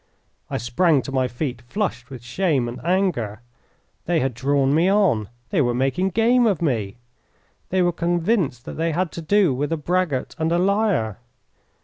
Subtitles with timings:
[0.49, 3.41] I sprang to my feet, flushed with shame and anger.
[4.05, 5.29] They had drawn me on.
[5.51, 6.97] They were making game of me.
[7.69, 11.17] They were convinced that they had to do with a braggart and a liar.